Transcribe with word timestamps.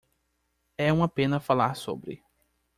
É 0.79 0.91
uma 0.91 1.07
pena 1.07 1.39
falar 1.39 1.75
sobre 1.75 2.23